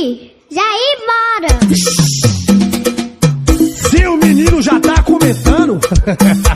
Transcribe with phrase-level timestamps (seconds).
[0.00, 1.60] Já Jair mora!
[3.90, 5.78] Se o menino já tá comentando.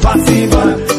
[0.00, 0.93] passiva.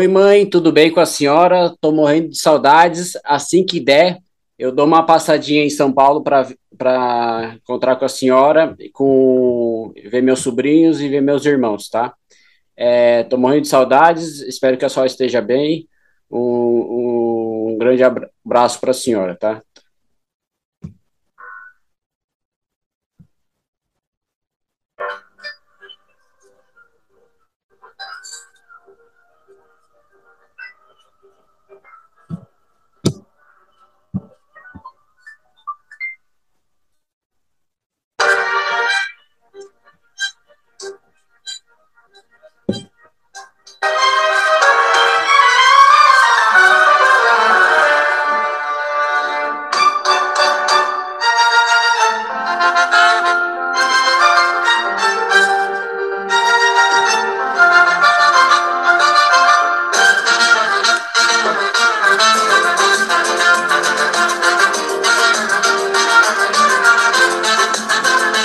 [0.00, 1.76] Oi, mãe, tudo bem com a senhora?
[1.78, 3.18] Tô morrendo de saudades.
[3.22, 4.16] Assim que der,
[4.58, 10.38] eu dou uma passadinha em São Paulo para encontrar com a senhora, com ver meus
[10.38, 12.14] sobrinhos e ver meus irmãos, tá?
[12.74, 15.86] É, tô morrendo de saudades, espero que a senhora esteja bem.
[16.30, 19.62] Um, um grande abraço para a senhora, tá?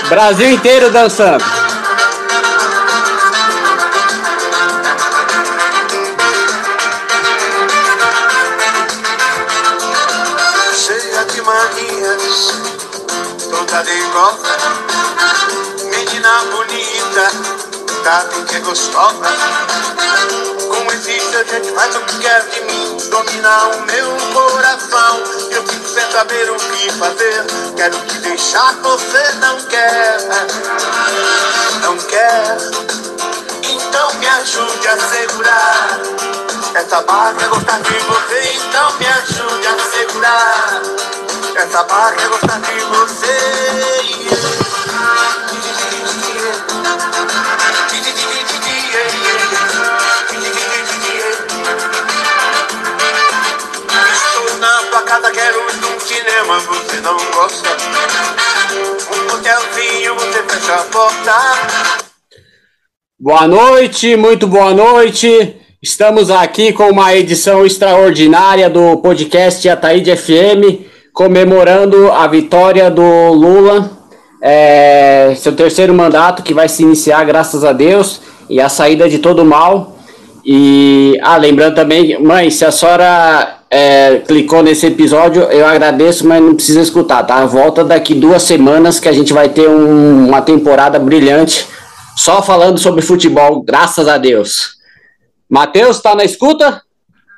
[0.10, 1.44] Brasil inteiro dançando.
[10.76, 12.54] Cheia de manias,
[13.50, 14.38] toda de igual.
[15.90, 17.32] Menina bonita,
[18.04, 19.16] tá sabe que é gostosa.
[20.70, 24.65] Com esse a gente faz o que quer de mim, dominar o meu coração
[26.16, 27.44] saber o que fazer.
[27.76, 30.18] Quero te deixar, você não quer.
[31.82, 32.58] Não quer.
[33.62, 36.00] Então me ajude a segurar.
[36.74, 40.82] Essa barra é gostar de você, então me ajude a segurar.
[41.58, 43.38] Essa barra é gostar de você.
[44.32, 44.65] Estou
[55.26, 57.70] na tua casa, quero ir num cinema, você não gosta.
[59.12, 61.32] Um hotelzinho, você fecha a porta.
[63.20, 65.56] Boa noite, muito boa noite.
[65.82, 73.92] Estamos aqui com uma edição extraordinária do podcast Ataíde FM, comemorando a vitória do Lula,
[74.42, 79.20] é, seu terceiro mandato que vai se iniciar, graças a Deus, e a saída de
[79.20, 79.96] todo mal.
[80.44, 86.42] E, ah, lembrando também, mãe, se a senhora é, clicou nesse episódio, eu agradeço, mas
[86.42, 87.46] não precisa escutar, tá?
[87.46, 91.68] Volta daqui duas semanas que a gente vai ter um- uma temporada brilhante
[92.16, 94.76] só falando sobre futebol, graças a Deus.
[95.50, 96.82] Matheus, tá na escuta?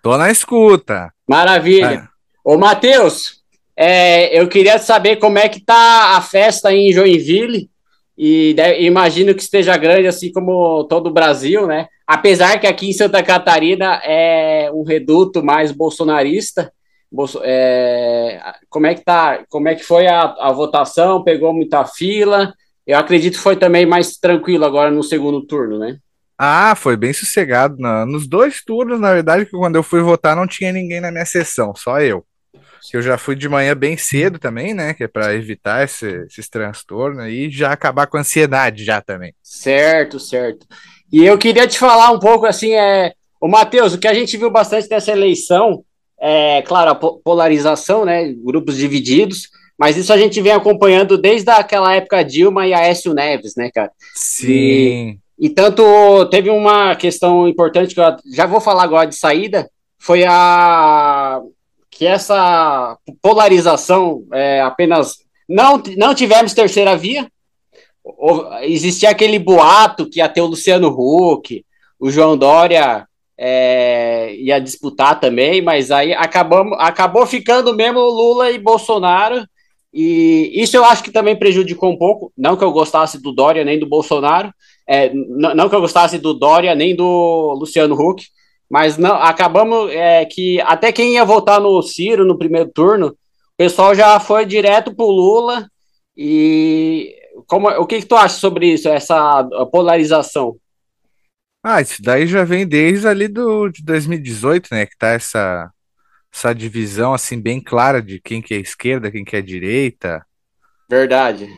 [0.04, 1.12] Tô na escuta.
[1.28, 2.08] Maravilha.
[2.46, 3.38] Ô, Matheus,
[3.76, 7.68] é, eu queria saber como é que tá a festa em Joinville.
[8.18, 11.88] E de- imagino que esteja grande, assim como todo o Brasil, né?
[12.06, 16.72] Apesar que aqui em Santa Catarina é um reduto mais bolsonarista.
[17.12, 19.44] Bolso- é, como é que tá?
[19.50, 21.24] Como é que foi a, a votação?
[21.24, 22.54] Pegou muita fila?
[22.86, 25.98] Eu acredito que foi também mais tranquilo agora no segundo turno, né?
[26.38, 27.78] Ah, foi bem sossegado.
[27.80, 31.12] na- nos dois turnos, na verdade, que quando eu fui votar não tinha ninguém na
[31.12, 32.24] minha sessão, só eu.
[32.90, 34.94] Que eu já fui de manhã bem cedo também, né?
[34.94, 39.34] Que é pra evitar esse- esses transtornos e já acabar com a ansiedade já também.
[39.44, 40.66] Certo, certo.
[41.12, 44.36] E eu queria te falar um pouco assim, é, o Matheus, o que a gente
[44.38, 45.84] viu bastante nessa eleição,
[46.20, 51.50] é, claro, a po- polarização, né, grupos divididos, mas isso a gente vem acompanhando desde
[51.52, 53.92] aquela época Dilma e Aécio Neves, né, cara?
[54.16, 55.20] Sim.
[55.40, 59.70] E tanto teve uma questão importante que eu já vou falar agora de saída,
[60.00, 61.40] foi a
[61.98, 65.18] que essa polarização é, apenas
[65.50, 67.28] não não tivemos terceira via.
[68.62, 71.66] Existia aquele boato que ia ter o Luciano Huck,
[72.00, 78.60] o João Dória é, ia disputar também, mas aí acabamos, acabou ficando mesmo Lula e
[78.60, 79.44] Bolsonaro.
[79.92, 82.32] E isso eu acho que também prejudicou um pouco.
[82.38, 84.54] Não que eu gostasse do Dória nem do Bolsonaro,
[84.88, 88.24] é, não que eu gostasse do Dória nem do Luciano Huck,
[88.70, 93.16] mas não acabamos é, que até quem ia votar no Ciro no primeiro turno, o
[93.58, 95.70] pessoal já foi direto pro Lula.
[96.16, 97.16] E
[97.46, 100.58] como, o que, que tu acha sobre isso, essa polarização?
[101.64, 104.86] Ah, isso daí já vem desde ali do, de 2018, né?
[104.86, 105.70] Que tá essa,
[106.34, 110.26] essa divisão, assim, bem clara de quem que é esquerda, quem que é direita.
[110.90, 111.50] Verdade.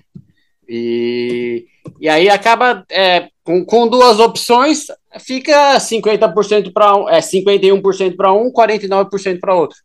[0.68, 1.68] E,
[2.00, 4.86] e aí acaba é, com, com duas opções,
[5.20, 9.76] fica 50% para um, é 51% para um, 49% para outro.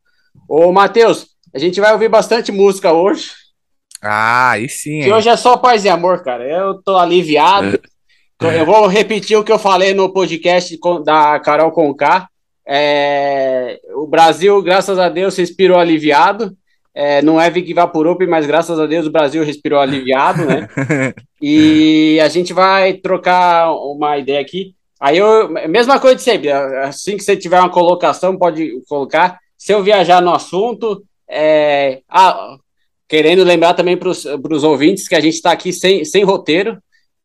[0.46, 3.30] Ô, Matheus, a gente vai ouvir bastante música hoje.
[4.02, 5.12] Ah, aí sim, Que hein?
[5.14, 6.46] hoje é só paz e amor, cara.
[6.46, 7.80] Eu tô aliviado.
[8.38, 12.28] Eu vou repetir o que eu falei no podcast da Carol Conká.
[12.68, 16.54] É, o Brasil, graças a Deus, respirou aliviado.
[16.94, 20.68] É, não é Vic Vaporup, mas graças a Deus o Brasil respirou aliviado, né?
[21.46, 24.74] E a gente vai trocar uma ideia aqui.
[24.98, 29.38] Aí eu, mesma coisa de sempre, assim que você tiver uma colocação, pode colocar.
[29.58, 32.56] Se eu viajar no assunto, é, ah,
[33.06, 36.78] querendo lembrar também para os ouvintes que a gente está aqui sem, sem roteiro.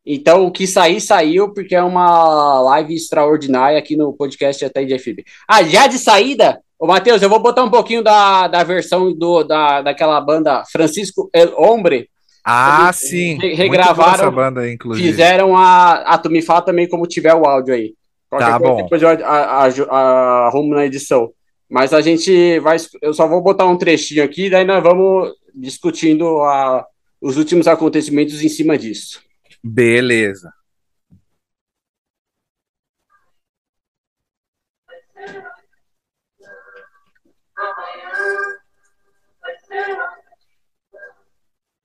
[0.04, 4.98] Então, o que sair, saiu, porque é uma live extraordinária aqui no podcast até de
[4.98, 5.24] FB.
[5.48, 9.44] Ah, já de saída, ô Matheus, eu vou botar um pouquinho da, da versão do,
[9.44, 12.08] da, daquela banda Francisco El Hombre.
[12.44, 13.38] Ah, Re- sim.
[13.38, 15.06] re- regravaram, essa banda, aí, inclusive.
[15.08, 15.92] Fizeram a.
[16.06, 17.94] Ah, tu me fala também como tiver o áudio aí.
[18.30, 18.76] Tá coisa, bom.
[18.76, 21.30] Depois eu a- a- a- arrumo na edição.
[21.68, 22.76] Mas a gente vai.
[23.02, 26.84] Eu só vou botar um trechinho aqui, daí nós vamos discutindo a,
[27.20, 29.20] os últimos acontecimentos em cima disso.
[29.62, 30.50] Beleza.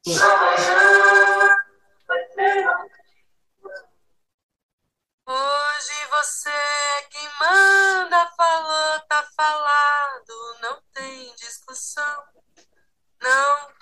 [0.08, 0.18] Hoje
[6.12, 12.24] você é quem manda, falou, tá falado, não tem discussão.
[13.20, 13.74] Não,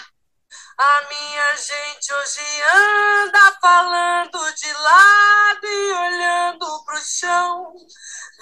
[0.78, 2.42] a minha gente hoje
[2.74, 7.74] anda falando de lado e olhando pro chão.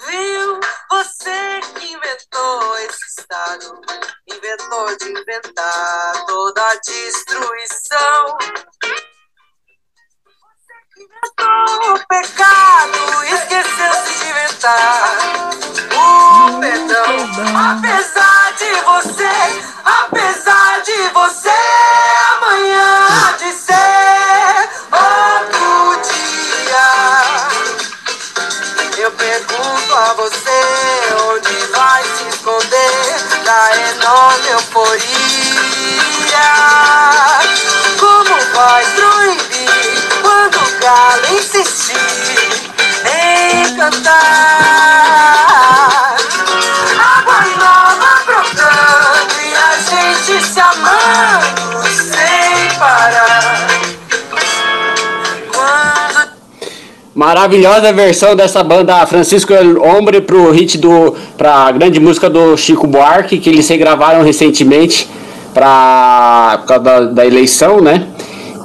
[0.06, 0.60] Viu?
[0.88, 3.80] Você que inventou esse estado,
[4.26, 7.21] inventou de inventar toda a destruição.
[57.32, 61.16] Maravilhosa versão dessa banda Francisco El Hombre pro hit do.
[61.34, 65.08] pra grande música do Chico Buarque, que eles regravaram recentemente
[65.54, 68.06] pra, por causa da, da eleição, né?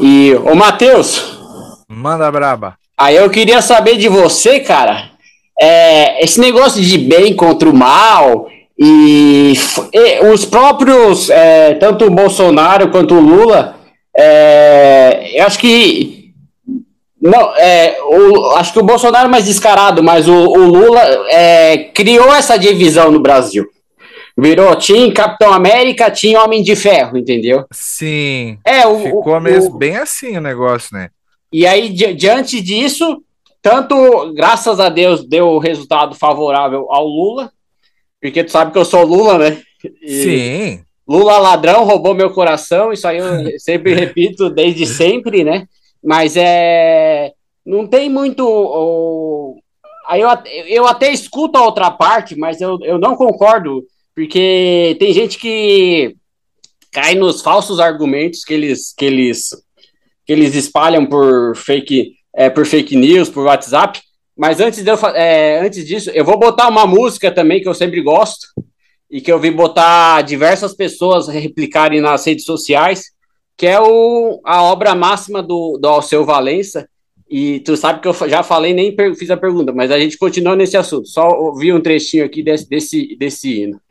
[0.02, 1.40] E, ô Matheus,
[1.88, 2.74] Manda braba.
[2.98, 5.12] aí eu queria saber de você, cara,
[5.58, 9.54] é, esse negócio de bem contra o mal e,
[9.94, 13.78] e os próprios, é, tanto o Bolsonaro quanto o Lula,
[14.14, 16.17] é, eu acho que
[17.22, 21.78] não, é, o, acho que o Bolsonaro é mais descarado, mas o, o Lula é,
[21.94, 23.66] criou essa divisão no Brasil.
[24.40, 27.66] Virou Team Capitão América, Team Homem de Ferro, entendeu?
[27.72, 28.60] Sim.
[28.64, 31.10] É, o, Ficou o- mesmo o- bem assim o negócio, né?
[31.52, 33.24] e aí, di- diante disso,
[33.64, 37.52] tanto, graças a Deus, deu o resultado favorável ao Lula,
[38.22, 39.58] porque tu sabe que eu sou Lula, né?
[40.04, 40.80] E Sim.
[41.08, 43.26] Lula ladrão roubou meu coração, isso aí eu
[43.60, 45.66] sempre repito desde sempre, né?
[46.08, 47.34] Mas é.
[47.66, 48.48] Não tem muito.
[48.48, 49.60] o-
[50.08, 50.30] Aí eu,
[50.68, 53.84] eu até escuto a outra parte, mas eu, eu não concordo,
[54.16, 56.16] porque tem gente que
[56.94, 59.50] cai nos falsos argumentos que eles, que eles,
[60.26, 64.00] que eles espalham por fake, é, por fake news, por WhatsApp.
[64.34, 67.74] Mas antes, de eu, é, antes disso, eu vou botar uma música também que eu
[67.74, 68.48] sempre gosto
[69.12, 73.12] e que eu vi botar diversas pessoas replicarem nas redes sociais,
[73.58, 76.88] que é o, a obra máxima do, do Alceu Valença.
[77.30, 80.56] E tu sabe que eu já falei, nem fiz a pergunta, mas a gente continua
[80.56, 81.08] nesse assunto.
[81.08, 83.82] Só ouvi um trechinho aqui desse, desse, desse hino.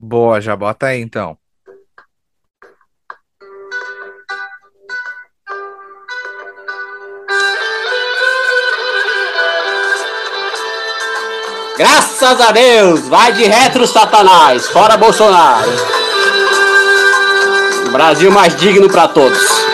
[0.00, 1.36] Boa, já bota aí então.
[11.76, 13.06] Graças a Deus!
[13.06, 14.66] Vai de retro, Satanás!
[14.66, 15.97] Fora Bolsonaro!
[17.92, 19.68] Brasil mais digno para todos.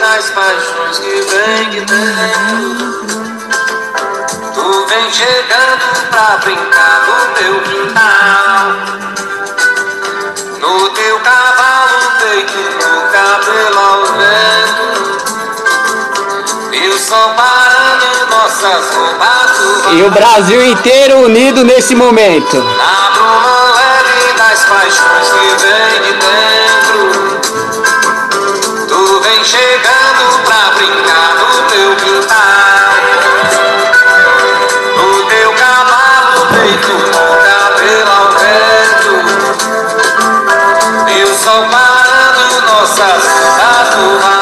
[0.00, 1.86] Das paixões que vem
[4.54, 8.66] Tu vem chegando pra brincar no teu quintal.
[10.58, 14.49] No teu cavalo feito no cabelo ao vento
[19.90, 22.56] E o E Brasil inteiro unido nesse momento.
[22.56, 27.40] Na bruma leve das paixões que vem de dentro.
[28.86, 32.94] Tu vem chegando pra brincar no teu quintal.
[34.96, 39.14] No teu cavalo feito com cabelo ao vento
[41.08, 43.24] E o sol parando nossas
[43.58, 44.39] ondas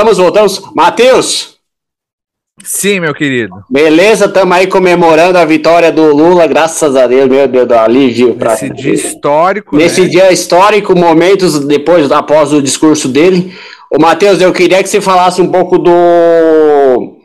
[0.00, 0.62] Voltamos, voltamos.
[0.74, 1.56] Matheus,
[2.62, 3.54] Sim, meu querido.
[3.68, 4.26] beleza?
[4.26, 8.34] Estamos aí comemorando a vitória do Lula, graças a Deus, meu Deus, alívio.
[8.34, 8.52] Pra...
[8.52, 10.08] Nesse dia histórico, Nesse né?
[10.08, 13.54] dia histórico, momentos depois, após o discurso dele.
[13.90, 17.18] Ô, Matheus, eu queria que você falasse um pouco do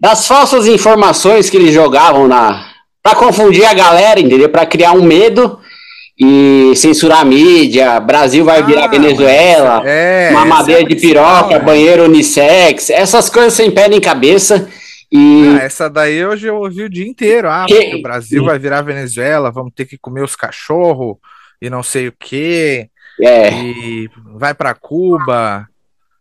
[0.00, 2.66] das falsas informações que eles jogavam na
[3.02, 4.48] para confundir a galera, entendeu?
[4.48, 5.58] Para criar um medo
[6.18, 11.64] e censurar a mídia, Brasil vai virar Ah, Venezuela, é, mamadeira é de piroca, né?
[11.64, 14.68] banheiro unissex, essas coisas sem pé nem cabeça.
[15.10, 17.48] E Ah, essa daí hoje eu ouvi o dia inteiro.
[17.50, 21.16] Ah, Que- o Brasil vai virar Venezuela, vamos ter que comer os cachorros
[21.60, 22.88] e não sei o quê,
[23.20, 25.66] é, e vai pra Cuba.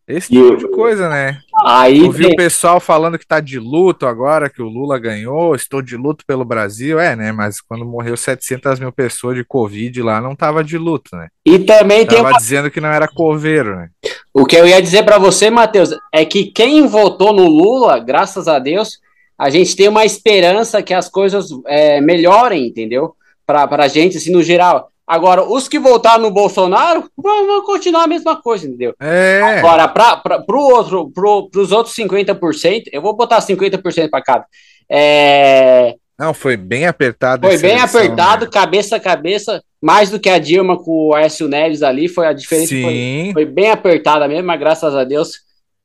[0.08, 1.38] Esse tipo de coisa, né?
[1.66, 5.56] Aí Ouvi tem- o pessoal falando que tá de luto agora, que o Lula ganhou,
[5.56, 7.00] estou de luto pelo Brasil.
[7.00, 7.32] É, né?
[7.32, 11.28] Mas quando morreu 700 mil pessoas de Covid lá, não tava de luto, né?
[11.46, 13.90] e também tem Tava dizendo que não era coveiro, né?
[14.34, 18.48] O que eu ia dizer para você, Matheus, é que quem votou no Lula, graças
[18.48, 19.00] a Deus,
[19.38, 23.16] a gente tem uma esperança que as coisas é, melhorem, entendeu?
[23.46, 24.90] Para a gente, assim, no geral.
[25.12, 28.96] Agora, os que votaram no Bolsonaro vão, continuar a mesma coisa, entendeu?
[28.98, 34.46] É, Agora, para pro outro, pro, pros outros 50%, eu vou botar 50% para cada.
[34.90, 37.46] É, não, foi bem apertado.
[37.46, 38.52] foi bem eleição, apertado, né?
[38.54, 42.32] cabeça a cabeça, mais do que a Dilma com o Aécio Neves ali, foi a
[42.32, 42.70] diferença.
[42.70, 45.32] foi- Sim, foi bem apertada mesmo, mas graças a Deus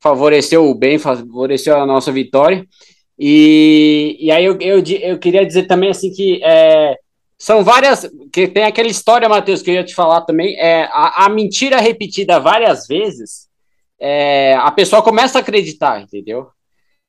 [0.01, 2.65] favoreceu o bem, favoreceu a nossa vitória.
[3.19, 6.95] E, e aí eu, eu, eu queria dizer também assim que é,
[7.39, 8.09] são várias.
[8.33, 11.81] que tem aquela história, Matheus, que eu ia te falar também, é a, a mentira
[11.81, 13.47] repetida várias vezes,
[14.01, 16.49] é, a pessoa começa a acreditar, entendeu?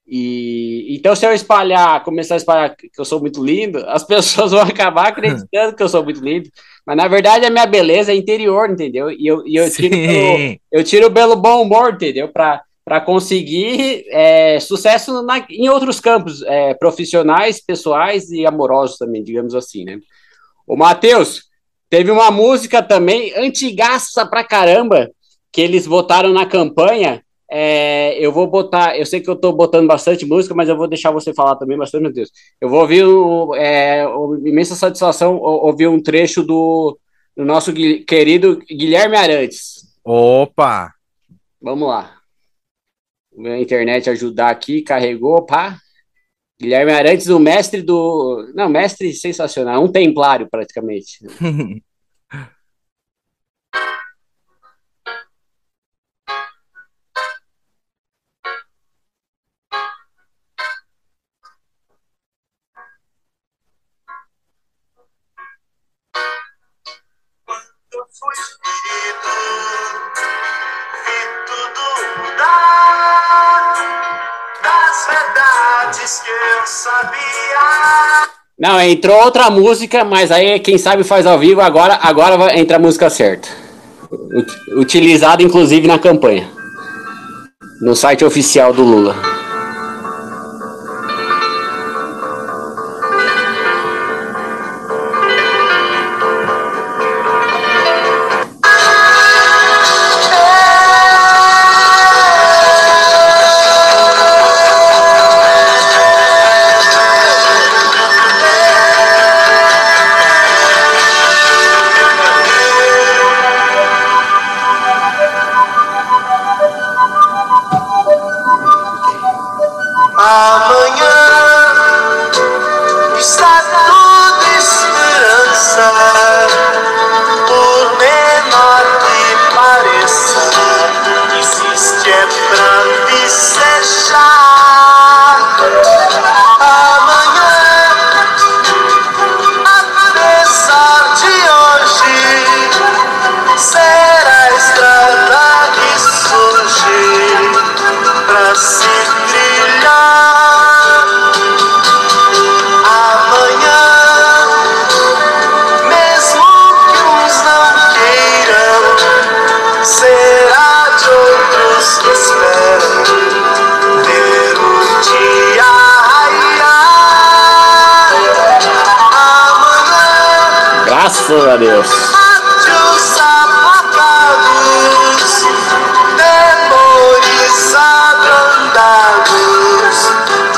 [0.09, 4.51] E então, se eu espalhar, começar a espalhar que eu sou muito lindo, as pessoas
[4.51, 6.49] vão acabar acreditando que eu sou muito lindo.
[6.85, 9.11] Mas na verdade a minha beleza é interior, entendeu?
[9.11, 12.29] E eu, e eu tiro pelo, eu tiro pelo bom humor, entendeu?
[12.29, 19.21] Para para conseguir é, sucesso na- em outros campos, é, profissionais, pessoais e amorosos também,
[19.21, 19.99] digamos assim, né?
[20.67, 21.43] O Matheus,
[21.89, 25.09] teve uma música também, antigaça pra caramba,
[25.51, 27.23] que eles botaram na campanha.
[27.49, 30.85] é, eu vou botar, eu sei que eu tô botando bastante música, mas eu vou
[30.85, 32.29] deixar você falar também bastante, meu Deus.
[32.59, 36.99] Eu vou ouvir, o, é, o- imensa satisfação ouvir um trecho do,
[37.37, 39.75] do nosso querido Guilherme Arantes.
[40.03, 40.91] Opa!
[41.61, 42.17] Vamos lá.
[43.45, 45.77] A internet ajudar aqui, carregou, pá.
[46.59, 48.51] Guilherme Arantes, o mestre do.
[48.55, 51.19] Não, mestre sensacional, um templário praticamente.
[78.59, 82.77] Não, entrou outra música, mas aí quem sabe faz ao vivo, agora, agora vai entrar
[82.77, 83.47] a música certa.
[84.11, 86.49] Ut- Utilizada inclusive na campanha.
[87.81, 89.15] No site oficial do Lula.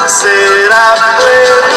[0.07, 1.69] Será pleno.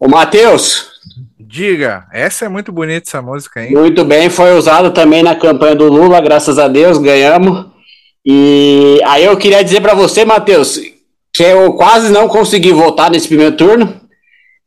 [0.00, 0.92] O Matheus,
[1.38, 3.72] Diga, essa é muito bonita essa música, hein?
[3.72, 7.66] Muito bem, foi usado também na campanha do Lula, graças a Deus, ganhamos.
[8.26, 10.80] E aí eu queria dizer para você, Matheus,
[11.34, 14.00] que eu quase não consegui votar nesse primeiro turno,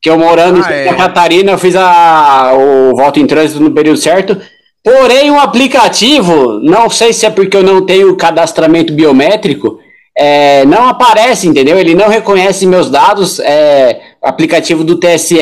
[0.02, 0.94] que eu morando em Ah, Santa é.
[0.94, 4.40] Catarina, eu fiz a, o voto em trânsito no período certo.
[4.84, 9.80] Porém, o aplicativo, não sei se é porque eu não tenho cadastramento biométrico,
[10.18, 11.78] é, não aparece, entendeu?
[11.80, 15.36] Ele não reconhece meus dados, é, aplicativo do TSE.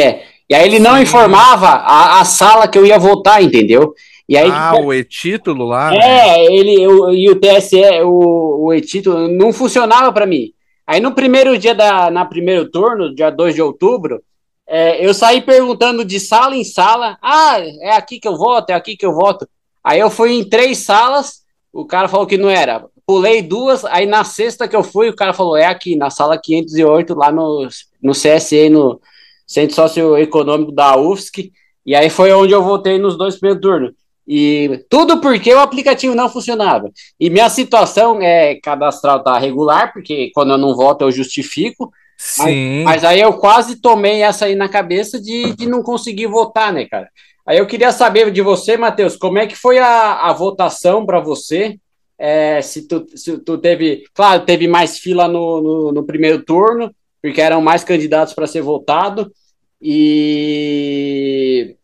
[0.49, 1.03] E aí ele não Sim.
[1.03, 3.93] informava a, a sala que eu ia votar, entendeu?
[4.27, 5.91] E aí, Ah, o e-título lá.
[5.91, 5.97] né?
[6.01, 10.49] é, ele eu, e o TSE, o, o e-título, não funcionava para mim.
[10.87, 14.21] Aí no primeiro dia da na primeiro turno, dia 2 de outubro,
[14.67, 18.73] é, eu saí perguntando de sala em sala: "Ah, é aqui que eu voto, é
[18.73, 19.47] aqui que eu voto".
[19.83, 21.43] Aí eu fui em três salas,
[21.73, 22.85] o cara falou que não era.
[23.05, 26.37] Pulei duas, aí na sexta que eu fui, o cara falou: "É aqui, na sala
[26.37, 27.67] 508 lá no
[28.01, 28.99] no CSE, no
[29.47, 31.51] Centro Socioeconômico da UFSC".
[31.85, 34.04] E aí foi onde eu votei nos dois primeiros turnos.
[34.27, 36.91] E tudo porque o aplicativo não funcionava.
[37.19, 42.83] E minha situação é cadastral tá regular, porque quando eu não voto eu justifico, Sim.
[42.83, 46.85] mas aí eu quase tomei essa aí na cabeça de, de não conseguir votar, né,
[46.85, 47.09] cara?
[47.45, 51.19] Aí eu queria saber de você, Matheus, como é que foi a, a votação para
[51.19, 51.77] você?
[52.17, 56.91] É, se, tu, se tu teve, claro, teve mais fila no, no, no primeiro turno,
[57.21, 59.31] porque eram mais candidatos para ser votado,
[59.79, 61.75] e,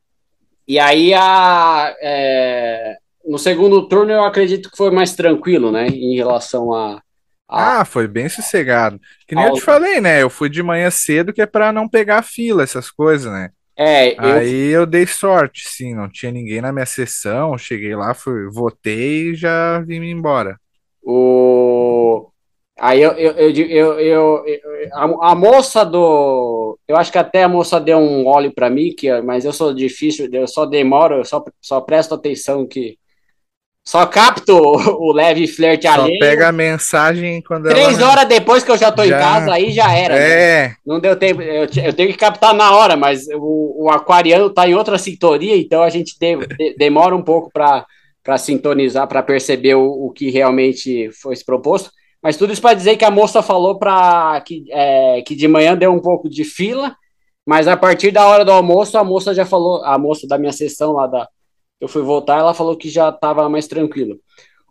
[0.73, 6.15] e aí a, é, no segundo turno eu acredito que foi mais tranquilo, né, em
[6.15, 7.01] relação a,
[7.49, 8.99] a Ah, foi bem sossegado.
[9.27, 10.21] Que nem eu te falei, né?
[10.21, 13.49] Eu fui de manhã cedo que é pra não pegar fila, essas coisas, né?
[13.77, 17.57] é, eu, Aí eu dei sorte, sim, não tinha ninguém na minha sessão.
[17.57, 20.57] Cheguei lá, fui, votei e já vim embora.
[21.03, 21.60] O...
[22.83, 24.43] Aí eu, eu, eu, eu,
[25.21, 26.79] a, moça do.
[26.87, 29.71] Eu acho que até a moça deu um óleo para mim, que, mas eu sou
[29.71, 32.97] difícil, eu só demoro, eu só, só presto atenção que.
[33.87, 36.17] Só capto o, leve flerte Só alheio.
[36.19, 38.11] pega a mensagem quando Três ela.
[38.11, 40.15] horas depois que eu já tô em Já- casa, aí já era.
[40.15, 40.29] né?
[40.31, 44.49] É, Não deu tempo, eu, eu tenho que captar na hora, mas o, o aquariano
[44.51, 49.23] tá em outra sintonia, então a gente de- de- demora um pouco para sintonizar, para
[49.23, 51.91] perceber o, o que realmente foi proposto.
[52.21, 55.75] Mas tudo isso para dizer que a moça falou para que, é, que de manhã
[55.75, 56.95] deu um pouco de fila,
[57.45, 60.51] mas a partir da hora do almoço, a moça já falou, a moça da minha
[60.51, 61.27] sessão lá da
[61.79, 64.19] eu fui voltar, ela falou que já estava mais tranquilo.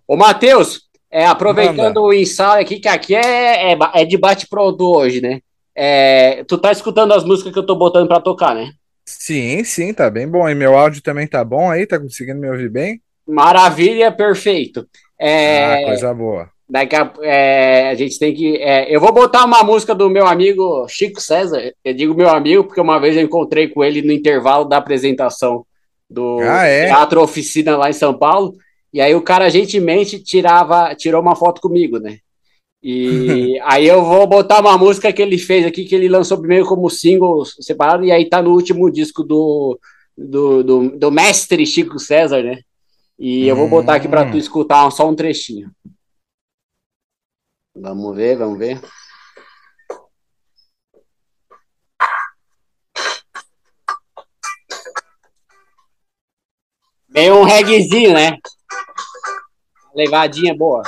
[0.06, 2.00] Ô, Matheus, é, aproveitando Manda.
[2.02, 5.40] o ensaio aqui, que aqui é, é, é de bate-pronto hoje, né?
[5.74, 8.72] É, tu tá escutando as músicas que eu tô botando pra tocar, né?
[9.04, 10.48] sim, sim, tá bem bom.
[10.48, 11.84] E meu áudio também tá bom aí?
[11.84, 13.02] Tá conseguindo me ouvir bem?
[13.26, 14.88] Maravilha, perfeito.
[15.18, 16.48] É, Ah, coisa boa.
[16.70, 18.56] Daqui a, é, a gente tem que.
[18.58, 21.72] é, eu vou botar uma música do meu amigo Chico César.
[21.84, 25.64] Eu digo meu amigo porque uma vez eu encontrei com ele no intervalo da apresentação
[26.08, 26.86] do Ah, é?
[26.86, 28.54] Teatro Oficina lá em São Paulo.
[28.92, 32.18] E aí o cara gentilmente tirava, tirou uma foto comigo, né?
[32.82, 36.66] E aí eu vou botar uma música que ele fez aqui, que ele lançou primeiro
[36.66, 39.78] como single separado, e aí tá no último disco do,
[40.16, 42.58] do, do, do mestre Chico César, né?
[43.18, 44.38] E eu vou botar aqui pra tu Hum.
[44.38, 45.70] escutar só um trechinho.
[47.82, 48.78] Vamos ver, vamos ver.
[57.08, 58.36] Bem um reguezinho, né?
[59.94, 60.82] Levadinha boa.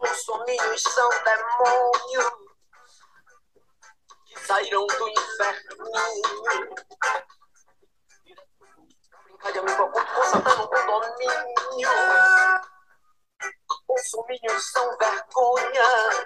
[0.00, 2.32] Bolsominions são demônios
[4.24, 5.76] que saíram do inferno.
[9.24, 11.88] Brincar de amigo oculto, constatando um condomínio.
[13.86, 16.24] Bolsominions são vergonhas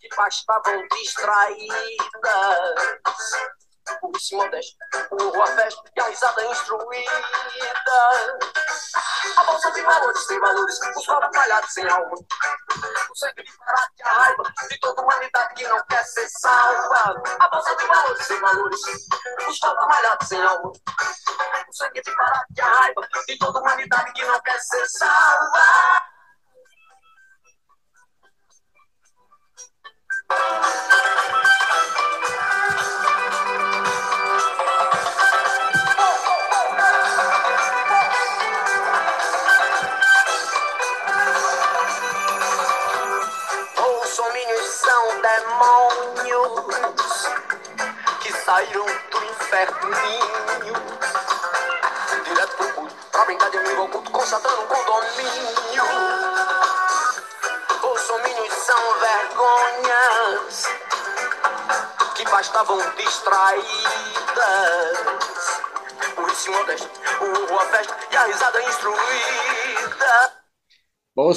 [0.00, 1.68] que bastavam distraídas.
[4.02, 4.76] O se modesto,
[5.10, 7.08] o a festa e a risada instruída.
[9.36, 12.14] A bolsa tem valores, tem valores, os quatro malhados sem alma.
[12.14, 17.22] O sangue disparado e a raiva de toda humanidade que não quer ser salva.
[17.40, 18.80] A bolsa tem valores, tem valores,
[19.48, 20.72] os quatro malhados sem alma.
[21.68, 26.17] O sangue disparado e a raiva de toda humanidade que não quer ser salva.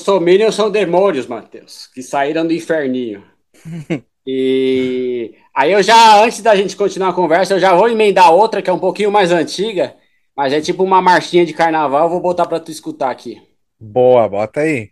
[0.02, 3.24] Bolsominions são demônios, Matheus, que saíram do inferninho.
[4.24, 8.62] E aí eu já, antes da gente continuar a conversa, eu já vou emendar outra
[8.62, 9.96] que é um pouquinho mais antiga,
[10.38, 13.42] mas é tipo uma marchinha de carnaval, eu vou botar pra tu escutar aqui.
[13.80, 14.92] Boa, bota aí.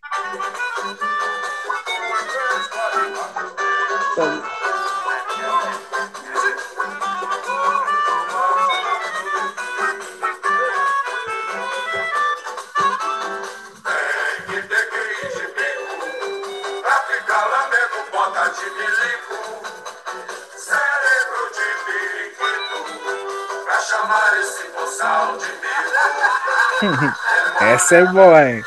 [27.62, 28.64] Essa é boa, hein?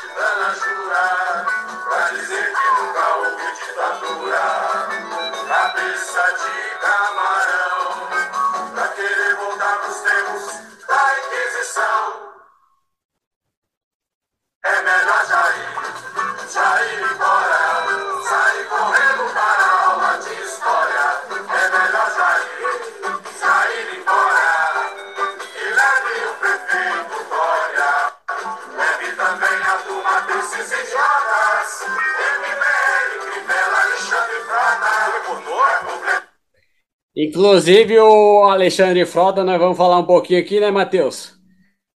[37.46, 41.32] Inclusive o Alexandre Frota, nós vamos falar um pouquinho aqui, né, Matheus?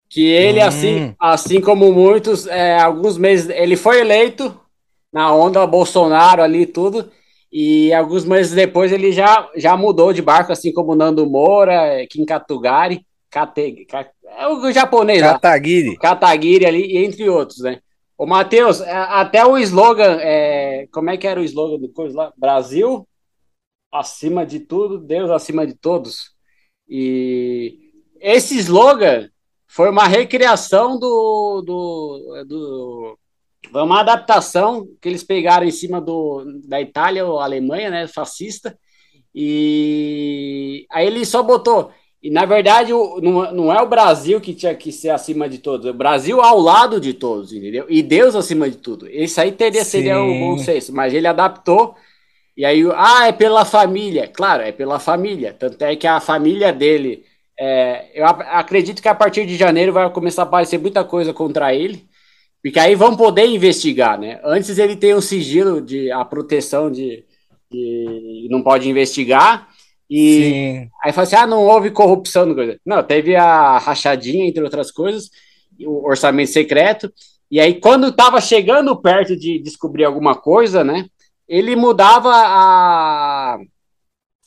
[0.10, 0.66] Que ele, Hum.
[0.66, 4.60] assim, assim como muitos, é, alguns meses, ele foi eleito
[5.14, 7.12] na onda Bolsonaro ali e tudo,
[7.54, 12.08] e alguns meses depois ele já, já mudou de barco, assim como Nando Moura, é,
[12.08, 15.34] Kim Katugari, Kate, Ka- é o japonês lá.
[15.34, 15.96] Kataguiri.
[15.98, 17.78] Kataguiri ali, entre outros, né?
[18.18, 22.18] Ô, Matheus, é, até o slogan, é, como é que era o slogan do coisa
[22.18, 22.34] lá?
[22.36, 23.08] Brasil
[24.00, 26.32] acima de tudo, Deus acima de todos.
[26.88, 29.30] E esse slogan
[29.68, 33.20] foi uma recriação do, do, do
[33.72, 38.78] foi uma adaptação que eles pegaram em cima do, da Itália ou Alemanha, né, fascista,
[39.34, 41.92] e aí ele só botou
[42.26, 45.86] e na verdade, não, não é o Brasil que tinha que ser acima de todos,
[45.86, 47.86] é o Brasil ao lado de todos, entendeu?
[47.88, 49.08] E Deus acima de tudo.
[49.08, 50.40] Isso aí teria, seria o Sim.
[50.40, 51.94] bom senso, mas ele adaptou.
[52.58, 54.28] E aí, ah, é pela família.
[54.28, 55.54] Claro, é pela família.
[55.54, 57.26] Tanto é que a família dele.
[57.60, 61.34] é, eu ac- acredito que a partir de janeiro vai começar a aparecer muita coisa
[61.34, 62.06] contra ele.
[62.64, 64.40] Porque aí vão poder investigar, né?
[64.44, 67.24] Antes ele tem o sigilo de a proteção de,
[67.72, 69.68] de não pode investigar.
[70.10, 70.40] E
[70.86, 70.90] Sim.
[71.04, 72.46] Aí fala assim: ah, não houve corrupção.
[72.86, 75.30] Não, teve a rachadinha, entre outras coisas,
[75.82, 77.12] o orçamento secreto.
[77.52, 81.06] E aí, quando estava chegando perto de descobrir alguma coisa, né,
[81.48, 83.58] ele mudava a,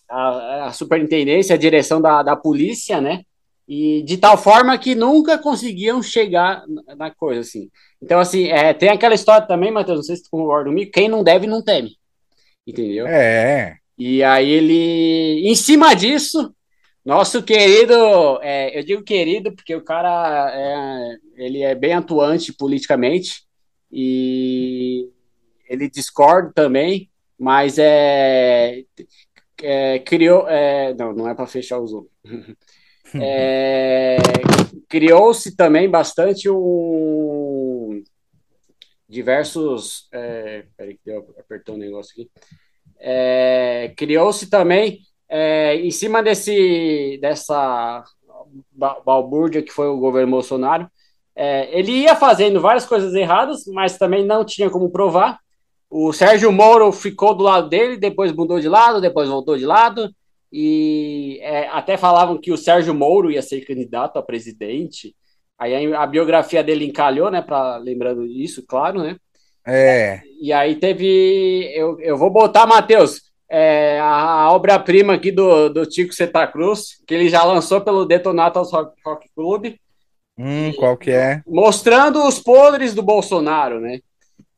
[0.08, 3.22] a, a superintendência, a direção da, da polícia, né,
[3.66, 6.64] e de tal forma que nunca conseguiam chegar
[6.96, 7.68] na- coisa, assim.
[8.02, 11.08] Então, assim, é, tem aquela história também, Matheus, não sei se tu concorda comigo, quem
[11.08, 11.96] não deve, não teme.
[12.66, 13.06] Entendeu?
[13.06, 13.76] É.
[13.98, 16.54] E aí ele, em cima disso,
[17.04, 17.94] nosso querido,
[18.42, 23.42] é, eu digo querido porque o cara é, ele é bem atuante politicamente
[23.90, 25.08] e
[25.68, 28.84] ele discorda também, mas é,
[29.62, 32.06] é, criou, é, não, não é para fechar o zoom.
[33.20, 34.18] É,
[34.88, 38.02] criou-se também bastante um
[39.08, 42.30] diversos, é, peraí que eu apertou um negócio aqui
[43.00, 48.04] é, criou-se também é, em cima desse dessa
[48.72, 50.90] ba- balbúrdia que foi o governo Bolsonaro.
[51.34, 55.38] é, ele ia fazendo várias coisas erradas, mas também não tinha como provar.
[55.90, 60.10] O Sérgio Moro ficou do lado dele, depois mudou de lado, depois voltou de lado.
[60.52, 65.14] E é, até falavam que o Sérgio Moro ia ser candidato a presidente.
[65.58, 67.42] Aí a, a biografia dele encalhou, né?
[67.42, 69.16] Pra, lembrando disso, claro, né?
[69.66, 70.20] É.
[70.40, 71.70] E aí teve.
[71.74, 77.02] Eu, eu vou botar, Matheus, é, a, a obra-prima aqui do, do Tico Santa Cruz,
[77.06, 79.74] que ele já lançou pelo Detonatas Rock, Rock Club,
[80.38, 81.42] Hum, qual que é?
[81.46, 83.98] mostrando os podres do Bolsonaro, né?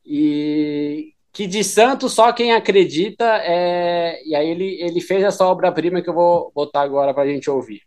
[0.05, 4.21] E que de santo só quem acredita é.
[4.25, 7.81] E aí ele, ele fez essa obra-prima que eu vou botar agora pra gente ouvir.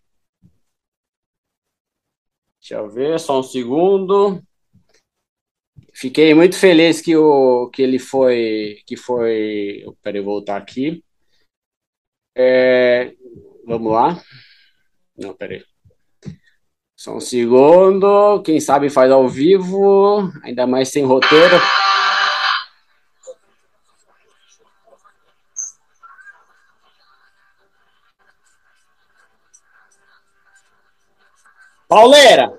[2.60, 4.42] Deixa eu ver, só um segundo.
[5.92, 8.82] Fiquei muito feliz que, o, que ele foi.
[8.86, 9.84] Que foi.
[10.02, 11.04] Peraí, voltar aqui.
[12.34, 13.14] É,
[13.66, 14.20] vamos lá.
[15.16, 15.62] Não, peraí.
[16.96, 18.42] Só um segundo.
[18.42, 20.32] Quem sabe faz ao vivo.
[20.42, 21.56] Ainda mais sem roteiro.
[31.94, 32.52] Pauleira!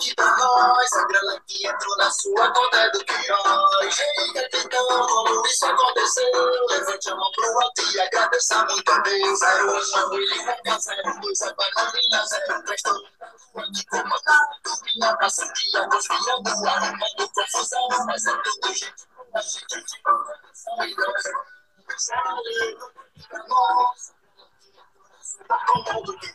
[0.00, 3.98] De nós, a grana que entrou na sua conta é do Queiroz.
[3.98, 6.66] Ei, capitão, como isso aconteceu?
[6.70, 9.40] Levante a mão pro alto e agradeça muito a Deus.
[9.42, 10.78] 01 William Reca,
[11.20, 12.24] 02 a Bananina,
[12.64, 13.04] 03 todo
[13.72, 14.60] de comandado.
[14.94, 17.30] Minha praça de águas virando, arrumando.
[18.06, 20.00] Mas é tudo gente, a gente
[23.16, 24.14] e nós,
[25.46, 26.34] tá com mundo que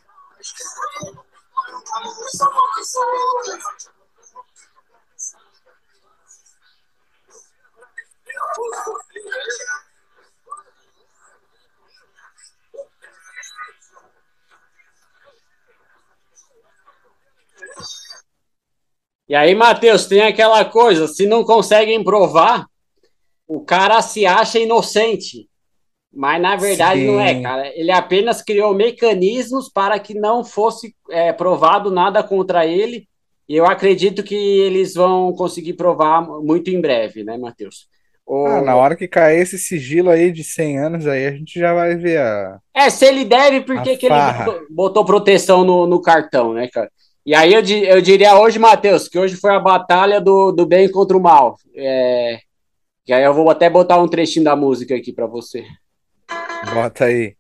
[19.28, 22.68] E aí, Matheus, tem aquela coisa, se não conseguem provar,
[23.48, 25.50] o cara se acha inocente.
[26.16, 27.08] Mas na verdade Sim.
[27.08, 27.68] não é, cara.
[27.76, 33.08] Ele apenas criou mecanismos para que não fosse é, provado nada contra ele.
[33.48, 37.88] E eu acredito que eles vão conseguir provar muito em breve, né, Matheus?
[38.26, 41.60] O- Ah, na hora que cair esse sigilo aí de 100 anos, aí a gente
[41.60, 42.58] já vai ver a.
[42.74, 44.16] É, se ele deve, por que, ele
[44.70, 46.90] botou proteção no, no cartão, né, cara?
[47.26, 50.66] E aí eu, di- eu diria hoje, Matheus, que hoje foi a batalha do, do
[50.66, 51.56] bem contra o mal.
[51.76, 52.40] É,
[53.08, 55.64] e aí eu vou até botar um trechinho da música aqui para você.
[56.74, 57.38] Bota aí.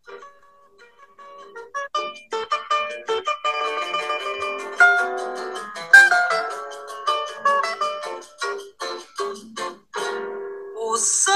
[10.78, 11.34] O sol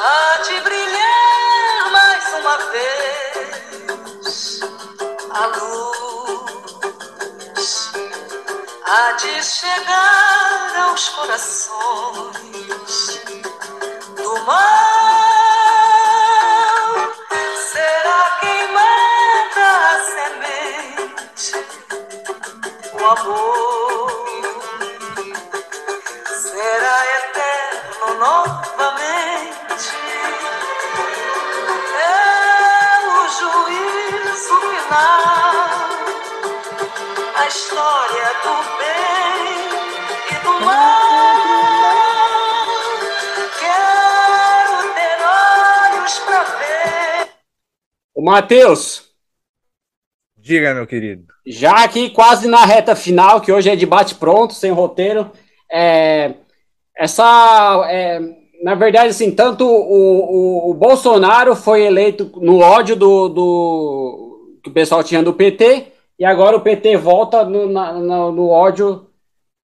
[0.00, 4.60] há de brilhar mais uma vez.
[5.30, 6.92] A luz
[8.84, 12.72] há de chegar aos corações
[14.40, 15.32] mal.
[17.70, 21.52] Será queimada a semente,
[22.92, 24.12] o amor
[26.26, 29.90] será eterno novamente.
[31.94, 32.06] É
[33.08, 35.54] o juízo final,
[37.36, 39.56] a história do bem
[40.30, 41.41] e do mal.
[48.22, 49.10] O Matheus,
[50.38, 51.24] Diga, meu querido.
[51.44, 55.28] já aqui quase na reta final, que hoje é debate pronto, sem roteiro,
[55.68, 56.34] é,
[56.96, 58.20] essa, é,
[58.62, 64.70] na verdade, assim, tanto o, o, o Bolsonaro foi eleito no ódio do, do que
[64.70, 69.08] o pessoal tinha do PT, e agora o PT volta no, na- no, no ódio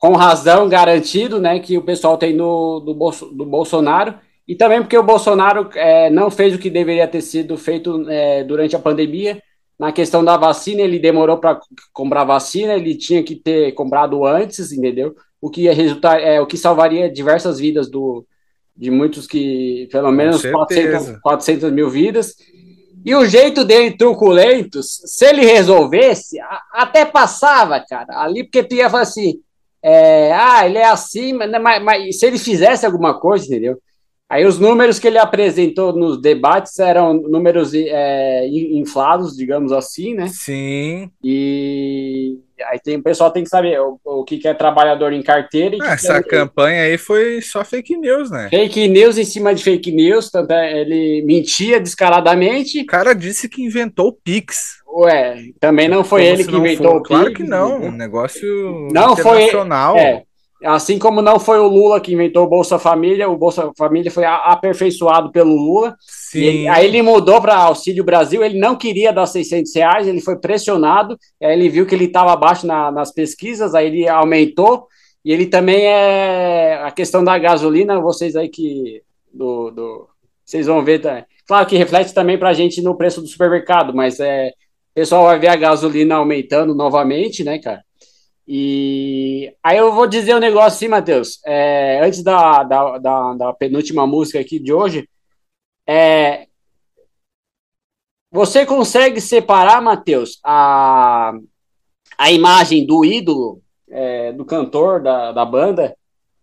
[0.00, 4.14] com razão garantido, né, que o pessoal tem no, do, Bolso, do Bolsonaro,
[4.48, 8.42] e também porque o Bolsonaro é, não fez o que deveria ter sido feito é,
[8.42, 9.40] durante a pandemia,
[9.78, 11.60] na questão da vacina, ele demorou para
[11.92, 15.14] comprar vacina, ele tinha que ter comprado antes, entendeu?
[15.40, 18.26] O que ia resultar, é, o que salvaria diversas vidas do,
[18.76, 20.90] de muitos que, pelo menos certeza.
[20.90, 22.34] 400, 400 mil vidas.
[23.04, 28.74] E o jeito dele, truculentos, se ele resolvesse, a- até passava, cara, ali, porque tu
[28.74, 29.40] ia falar assim,
[29.82, 33.78] é, ah, ele é assim, mas, mas- mas se ele fizesse alguma coisa, entendeu?
[34.30, 40.12] Aí os números que ele apresentou nos debates eram números é, in- inflados, digamos assim,
[40.14, 40.28] né?
[40.28, 41.10] Sim.
[41.24, 42.36] E
[42.70, 45.78] aí tem, o pessoal tem que saber o, o que, que é trabalhador em carteira
[45.80, 48.48] Ah, essa é campanha aí foi só fake news, né?
[48.50, 52.80] fake news em cima de fake news, tanto é, ele mentia descaradamente.
[52.82, 54.78] O cara disse que inventou o Pix.
[54.86, 57.80] Ué, também não foi Como ele que inventou for- o Claro Pix, que não.
[57.82, 59.96] Um negócio Não foi- internacional.
[59.96, 60.22] É,
[60.64, 64.24] assim como não foi o Lula que inventou o Bolsa Família, o Bolsa Família foi
[64.24, 65.94] aperfeiçoado pelo Lula.
[66.00, 66.40] Sim.
[66.44, 70.38] ele- aí ele mudou para Auxílio Brasil, ele não queria dar 600 reais, ele foi
[70.38, 74.86] pressionado, aí ele viu que ele estava abaixo na- nas pesquisas, aí ele aumentou,
[75.24, 80.08] e ele também é a questão da gasolina, vocês aí que do, do-
[80.44, 81.24] vocês vão ver, tá?
[81.46, 85.24] claro que reflete também para a gente no preço do supermercado, mas é, o pessoal
[85.24, 87.82] vai ver a gasolina aumentando novamente, né, cara?
[88.50, 93.52] E aí eu vou dizer um negócio assim, Matheus, é, antes da, da, da, da
[93.52, 95.06] penúltima música aqui de hoje,
[95.86, 96.46] é,
[98.30, 101.34] você consegue separar, Matheus, a,
[102.16, 103.60] a imagem do ídolo,
[103.90, 105.94] é, do cantor, da, da banda,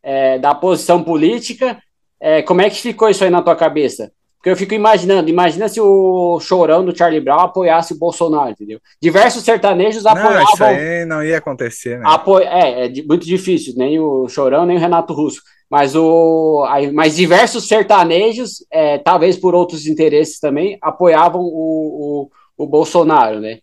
[0.04, 1.82] é, da posição política?
[2.20, 4.12] É, como é que ficou isso aí na tua cabeça?
[4.46, 8.80] Porque eu fico imaginando, imagina se o chorão do Charlie Brown apoiasse o Bolsonaro, entendeu?
[9.02, 10.68] Diversos sertanejos Não, isso apoiavam.
[10.68, 12.04] aí não ia acontecer, né?
[12.06, 12.38] Apo...
[12.38, 15.42] É, é muito difícil, nem o Chorão, nem o Renato Russo.
[15.68, 16.64] Mas, o...
[16.94, 23.58] mas diversos sertanejos, é, talvez por outros interesses também, apoiavam o, o, o Bolsonaro, né?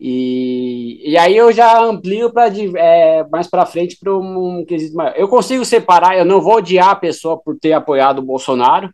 [0.00, 5.12] E, e aí eu já amplio para é, mais para frente para um quesito maior.
[5.14, 8.88] Eu consigo separar, eu não vou odiar a pessoa por ter apoiado o Bolsonaro,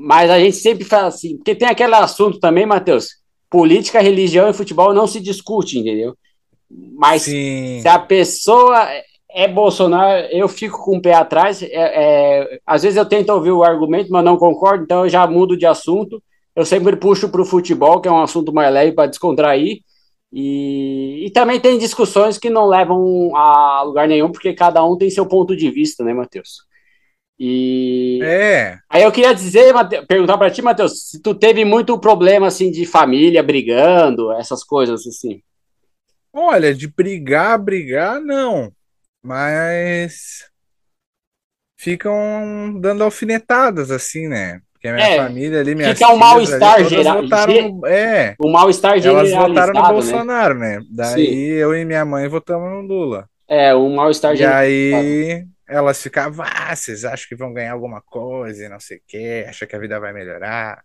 [0.00, 3.08] mas a gente sempre fala assim, porque tem aquele assunto também, Matheus,
[3.50, 6.14] política, religião e futebol não se discute, entendeu?
[6.70, 7.80] Mas Sim.
[7.82, 8.86] se a pessoa
[9.28, 11.64] é Bolsonaro, eu fico com o pé atrás.
[11.64, 15.26] É, é, às vezes eu tento ouvir o argumento, mas não concordo, então eu já
[15.26, 16.22] mudo de assunto.
[16.54, 19.80] Eu sempre puxo para o futebol, que é um assunto mais leve para descontrair.
[20.32, 25.10] E, e também tem discussões que não levam a lugar nenhum, porque cada um tem
[25.10, 26.67] seu ponto de vista, né, Matheus?
[27.38, 31.98] E É, aí eu queria dizer, Mate- perguntar para ti, Matheus, se tu teve muito
[32.00, 35.42] problema assim de família brigando, essas coisas assim.
[36.32, 38.72] olha, de brigar, brigar, não.
[39.22, 40.50] Mas
[41.76, 44.60] ficam dando alfinetadas, assim, né?
[44.72, 48.98] Porque a minha É, família ali, minhas fica um mal-estar geral- votaram É, O mal-estar
[49.02, 49.84] elas votaram no né?
[49.84, 50.82] Bolsonaro, né?
[50.90, 53.28] Daí eu e minha mãe votamos no Lula.
[53.46, 58.64] É, o mal-estar E aí elas ficavam, ah, vocês acham que vão ganhar alguma coisa
[58.64, 60.82] e não sei o quê, acham que a vida vai melhorar,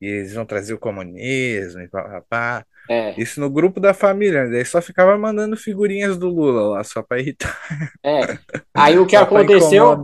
[0.00, 2.64] e eles vão trazer o comunismo e papapá.
[2.88, 4.50] É, Isso no grupo da família, né?
[4.52, 7.58] daí só ficava mandando figurinhas do Lula lá, só pra irritar,
[8.04, 8.38] é.
[8.74, 10.02] Aí o que aconteceu,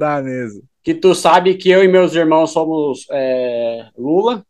[0.82, 4.44] que tu sabe que eu e meus irmãos somos é, Lula,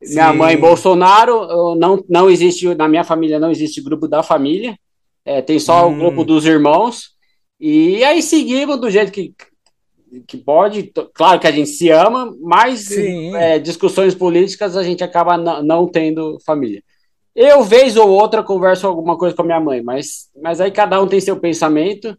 [0.00, 0.38] minha Sim.
[0.38, 4.76] mãe Bolsonaro, não, não existe, na minha família não existe grupo da família,
[5.24, 5.98] é, tem só o Hum.
[5.98, 7.13] grupo dos irmãos,
[7.66, 9.34] e aí seguimos do jeito que,
[10.26, 15.38] que pode, claro que a gente se ama, mas é, discussões políticas a gente acaba
[15.62, 16.82] não tendo família.
[17.34, 21.00] Eu, vez ou outra, converso alguma coisa com a minha mãe, mas, mas aí cada
[21.02, 22.14] um tem seu pensamento,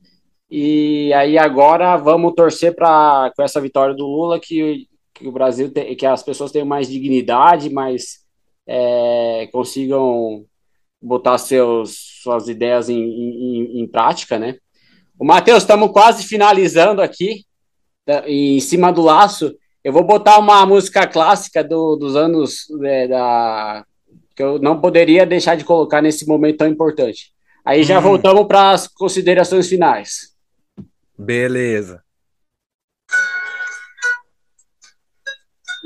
[0.50, 5.72] e aí agora vamos torcer para com essa vitória do Lula que, que o Brasil
[5.72, 8.26] tem, que as pessoas tenham mais dignidade, mais
[8.66, 10.44] é, consigam
[11.00, 14.58] botar seus, suas ideias em, em, em prática, né?
[15.20, 17.44] O Matheus, estamos quase finalizando aqui,
[18.06, 19.56] da- em cima do laço.
[19.84, 23.86] Eu vou botar uma música clássica do, dos anos é, da
[24.36, 27.32] que eu não poderia deixar de colocar nesse momento tão importante.
[27.64, 28.02] Aí já Hum.
[28.02, 30.34] voltamos para as considerações finais.
[31.18, 32.04] Beleza.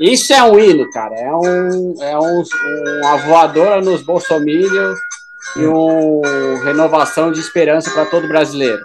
[0.00, 1.14] Isso é um hino, cara.
[1.14, 2.42] É, um, é um,
[3.02, 4.98] uma voadora nos bolsominions
[5.56, 8.82] e uma renovação de esperança para todo brasileiro.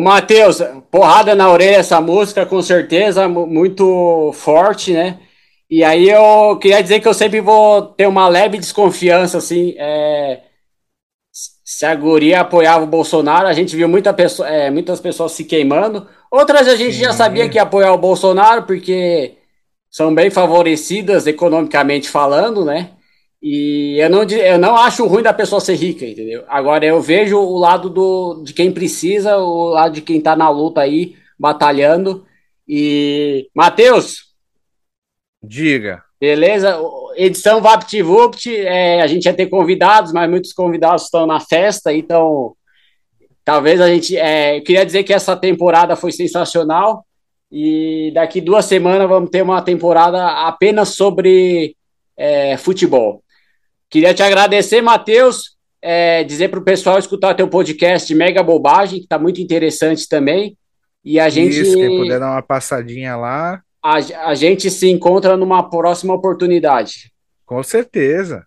[0.00, 5.20] Ô, Matheus, porrada na orelha essa música, com certeza, mu- muito forte, né?
[5.68, 10.40] E aí eu queria dizer que eu sempre vou ter uma leve desconfiança, assim, é,
[11.64, 15.44] se a guria apoiava o Bolsonaro, a gente viu muita pessoa, é, muitas pessoas se
[15.44, 17.18] queimando, outras a gente já Sim.
[17.18, 19.36] sabia que ia apoiar o Bolsonaro, porque
[19.90, 22.92] são bem favorecidas economicamente falando, né?
[23.42, 26.44] E eu não, eu não acho ruim da pessoa ser rica, entendeu?
[26.46, 30.50] Agora eu vejo o lado do, de quem precisa, o lado de quem tá na
[30.50, 32.26] luta aí, batalhando.
[32.68, 34.34] E, Matheus,
[35.42, 36.02] Diga.
[36.20, 36.78] beleza?
[37.16, 42.54] Edição VaptVupt, é, a gente ia ter convidados, mas muitos convidados estão na festa, então
[43.42, 44.16] talvez a gente.
[44.16, 47.06] é, eu queria dizer que essa temporada foi sensacional.
[47.50, 51.74] E daqui duas semanas vamos ter uma temporada apenas sobre
[52.16, 53.24] é, futebol.
[53.90, 55.56] Queria te agradecer, Matheus.
[55.82, 60.56] é, dizer para o pessoal escutar teu podcast Mega Bobagem, que está muito interessante também.
[61.04, 63.94] E a gente, Isso, quem puder dar uma passadinha lá, a,
[64.28, 67.10] a gente se encontra numa próxima oportunidade.
[67.46, 68.46] com certeza.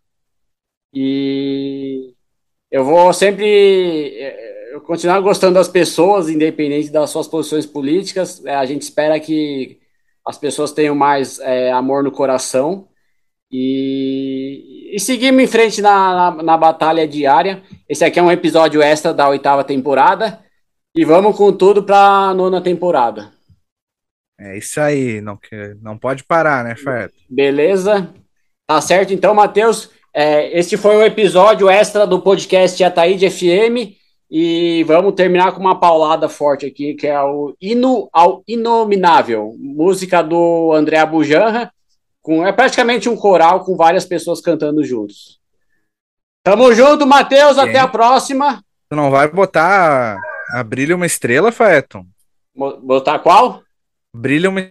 [0.93, 2.13] E
[2.71, 8.43] eu vou sempre eh, eu continuar gostando das pessoas, independente das suas posições políticas.
[8.45, 9.79] Eh, A gente espera que
[10.25, 12.87] as pessoas tenham mais eh, amor no coração
[13.53, 17.61] e, e seguimos em frente na, na, na batalha diária.
[17.87, 20.39] Esse aqui é um episódio extra da oitava temporada
[20.95, 23.31] e vamos com tudo para a nona temporada.
[24.39, 25.37] É isso aí, não,
[25.83, 27.13] não pode parar, né, Feto?
[27.29, 28.09] Beleza?
[28.65, 29.91] Tá certo, então, Matheus.
[30.11, 33.95] É, este foi o episódio extra do podcast Ataíde FM.
[34.31, 40.23] E vamos terminar com uma paulada forte aqui, que é o Hino ao Inominável, música
[40.23, 41.71] do André Abujanra,
[42.23, 45.39] com, é praticamente um coral com várias pessoas cantando juntos.
[46.41, 48.63] Tamo junto, Matheus, até a próxima.
[48.89, 50.17] Tu não vai botar
[50.51, 52.05] a Brilha uma Estrela, Faeton?
[52.55, 53.61] Botar qual?
[54.15, 54.69] Brilha uma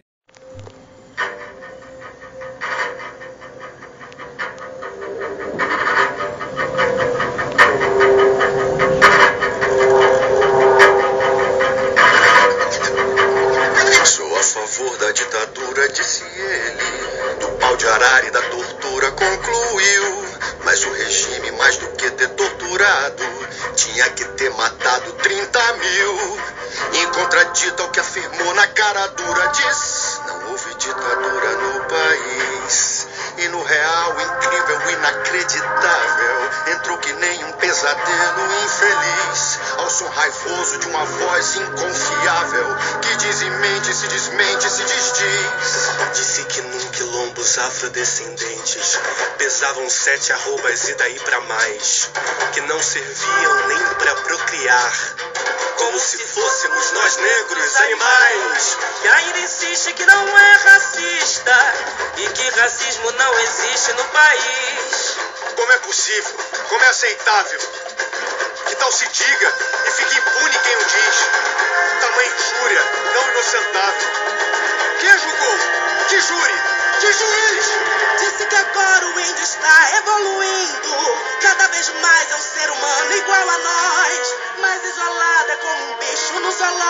[50.88, 52.10] e daí pra mais,
[52.52, 53.31] que não serviam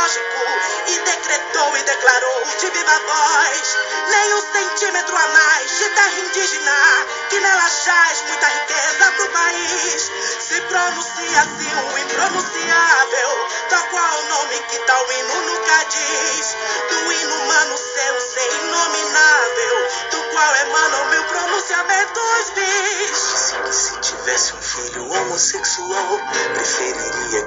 [0.03, 0.42] no zoológico.
[0.86, 3.76] E decretou e declarou de viva voz.
[4.09, 7.07] Nem um centímetro a mais de terra indígena.
[7.30, 10.11] Que nela jaz muita riqueza pro país.
[10.40, 13.48] Se pronuncia assim o impronunciável.
[13.70, 16.57] Tal qual o nome que tal hino nunca diz.
[16.90, 19.88] Do inumano seu ser inominável.
[20.11, 22.92] Do qual emanam mil pronunciamentos bis.
[23.12, 26.20] Disse que se tivesse um filho homossexual,
[26.55, 27.41] preferiria